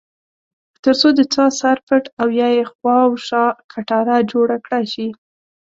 [0.83, 5.07] ترڅو د څاه سر پټ او یا یې خواوشا کټاره جوړه کړای شي.